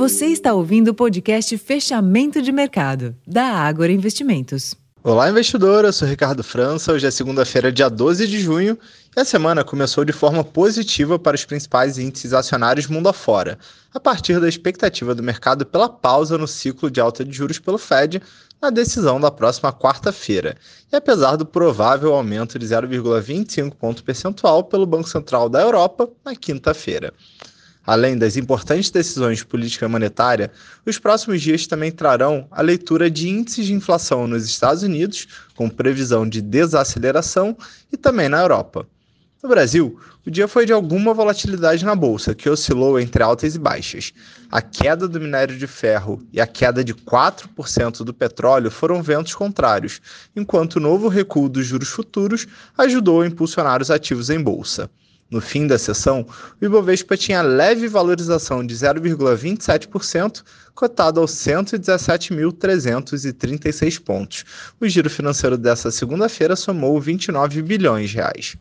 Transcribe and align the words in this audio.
Você 0.00 0.28
está 0.28 0.54
ouvindo 0.54 0.88
o 0.88 0.94
podcast 0.94 1.58
Fechamento 1.58 2.40
de 2.40 2.50
Mercado, 2.50 3.14
da 3.26 3.44
Ágora 3.44 3.92
Investimentos. 3.92 4.74
Olá, 5.04 5.28
investidor. 5.28 5.84
Eu 5.84 5.92
sou 5.92 6.08
Ricardo 6.08 6.42
França. 6.42 6.90
Hoje 6.90 7.06
é 7.06 7.10
segunda-feira, 7.10 7.70
dia 7.70 7.90
12 7.90 8.26
de 8.26 8.40
junho, 8.40 8.78
e 9.14 9.20
a 9.20 9.26
semana 9.26 9.62
começou 9.62 10.02
de 10.02 10.12
forma 10.14 10.42
positiva 10.42 11.18
para 11.18 11.34
os 11.34 11.44
principais 11.44 11.98
índices 11.98 12.32
acionários 12.32 12.86
mundo 12.86 13.10
afora, 13.10 13.58
a 13.92 14.00
partir 14.00 14.40
da 14.40 14.48
expectativa 14.48 15.14
do 15.14 15.22
mercado 15.22 15.66
pela 15.66 15.86
pausa 15.86 16.38
no 16.38 16.48
ciclo 16.48 16.90
de 16.90 16.98
alta 16.98 17.22
de 17.22 17.36
juros 17.36 17.58
pelo 17.58 17.76
Fed 17.76 18.22
na 18.58 18.70
decisão 18.70 19.20
da 19.20 19.30
próxima 19.30 19.70
quarta-feira, 19.70 20.56
e 20.90 20.96
apesar 20.96 21.36
do 21.36 21.44
provável 21.44 22.14
aumento 22.14 22.58
de 22.58 22.64
0,25 22.64 23.74
ponto 23.74 24.02
percentual 24.02 24.64
pelo 24.64 24.86
Banco 24.86 25.10
Central 25.10 25.50
da 25.50 25.60
Europa 25.60 26.08
na 26.24 26.34
quinta-feira. 26.34 27.12
Além 27.86 28.16
das 28.16 28.36
importantes 28.36 28.90
decisões 28.90 29.38
de 29.38 29.46
política 29.46 29.88
monetária, 29.88 30.50
os 30.86 30.98
próximos 30.98 31.40
dias 31.40 31.66
também 31.66 31.90
trarão 31.90 32.46
a 32.50 32.60
leitura 32.60 33.10
de 33.10 33.28
índices 33.28 33.66
de 33.66 33.72
inflação 33.72 34.26
nos 34.26 34.44
Estados 34.44 34.82
Unidos, 34.82 35.26
com 35.54 35.68
previsão 35.68 36.28
de 36.28 36.42
desaceleração, 36.42 37.56
e 37.90 37.96
também 37.96 38.28
na 38.28 38.40
Europa. 38.40 38.86
No 39.42 39.48
Brasil, 39.48 39.98
o 40.26 40.30
dia 40.30 40.46
foi 40.46 40.66
de 40.66 40.72
alguma 40.72 41.14
volatilidade 41.14 41.82
na 41.82 41.94
bolsa, 41.94 42.34
que 42.34 42.50
oscilou 42.50 43.00
entre 43.00 43.22
altas 43.22 43.54
e 43.54 43.58
baixas. 43.58 44.12
A 44.50 44.60
queda 44.60 45.08
do 45.08 45.18
minério 45.18 45.56
de 45.56 45.66
ferro 45.66 46.22
e 46.30 46.38
a 46.38 46.46
queda 46.46 46.84
de 46.84 46.94
4% 46.94 48.04
do 48.04 48.12
petróleo 48.12 48.70
foram 48.70 49.02
ventos 49.02 49.34
contrários, 49.34 50.02
enquanto 50.36 50.76
o 50.76 50.80
novo 50.80 51.08
recuo 51.08 51.48
dos 51.48 51.64
juros 51.64 51.88
futuros 51.88 52.46
ajudou 52.76 53.22
a 53.22 53.26
impulsionar 53.26 53.80
os 53.80 53.90
ativos 53.90 54.28
em 54.28 54.42
bolsa. 54.42 54.90
No 55.30 55.40
fim 55.40 55.66
da 55.68 55.78
sessão, 55.78 56.26
o 56.60 56.64
Ibovespa 56.64 57.16
tinha 57.16 57.40
leve 57.40 57.86
valorização 57.86 58.66
de 58.66 58.74
0,27%, 58.74 60.42
cotado 60.74 61.20
aos 61.20 61.30
117.336 61.30 64.02
pontos. 64.02 64.44
O 64.80 64.88
giro 64.88 65.08
financeiro 65.08 65.56
dessa 65.56 65.92
segunda-feira 65.92 66.56
somou 66.56 67.00
29 67.00 67.62
bilhões 67.62 68.10
de 68.10 68.16
reais. 68.16 68.56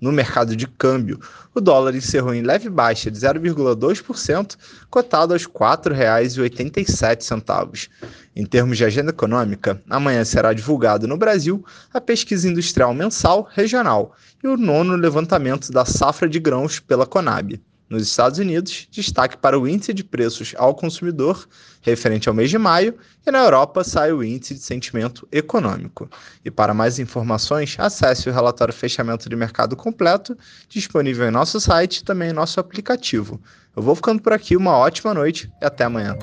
No 0.00 0.10
mercado 0.10 0.56
de 0.56 0.66
câmbio, 0.66 1.20
o 1.54 1.60
dólar 1.60 1.94
encerrou 1.94 2.32
em 2.32 2.40
leve 2.42 2.70
baixa 2.70 3.10
de 3.10 3.18
0,2%, 3.18 4.56
cotado 4.88 5.34
aos 5.34 5.44
R$ 5.44 5.52
4,87. 5.52 7.90
Em 8.34 8.46
termos 8.46 8.78
de 8.78 8.84
agenda 8.84 9.10
econômica, 9.10 9.82
amanhã 9.90 10.24
será 10.24 10.54
divulgado 10.54 11.06
no 11.06 11.18
Brasil 11.18 11.62
a 11.92 12.00
pesquisa 12.00 12.48
industrial 12.48 12.94
mensal 12.94 13.46
regional 13.52 14.14
e 14.42 14.48
o 14.48 14.56
nono 14.56 14.96
levantamento 14.96 15.70
da 15.70 15.84
safra 15.84 16.26
de 16.28 16.38
grãos 16.38 16.80
pela 16.80 17.06
Conab. 17.06 17.60
Nos 17.90 18.04
Estados 18.04 18.38
Unidos, 18.38 18.86
destaque 18.88 19.36
para 19.36 19.58
o 19.58 19.66
índice 19.66 19.92
de 19.92 20.04
preços 20.04 20.54
ao 20.56 20.76
consumidor, 20.76 21.48
referente 21.82 22.28
ao 22.28 22.34
mês 22.34 22.48
de 22.48 22.56
maio, 22.56 22.96
e 23.26 23.30
na 23.32 23.40
Europa 23.40 23.82
sai 23.82 24.12
o 24.12 24.22
índice 24.22 24.54
de 24.54 24.60
sentimento 24.60 25.26
econômico. 25.32 26.08
E 26.44 26.52
para 26.52 26.72
mais 26.72 27.00
informações, 27.00 27.74
acesse 27.80 28.30
o 28.30 28.32
relatório 28.32 28.72
Fechamento 28.72 29.28
de 29.28 29.34
Mercado 29.34 29.74
completo, 29.74 30.38
disponível 30.68 31.26
em 31.26 31.32
nosso 31.32 31.60
site 31.60 31.96
e 31.96 32.04
também 32.04 32.30
em 32.30 32.32
nosso 32.32 32.60
aplicativo. 32.60 33.40
Eu 33.76 33.82
vou 33.82 33.96
ficando 33.96 34.22
por 34.22 34.32
aqui, 34.32 34.56
uma 34.56 34.76
ótima 34.76 35.12
noite 35.12 35.50
e 35.60 35.64
até 35.64 35.82
amanhã. 35.82 36.16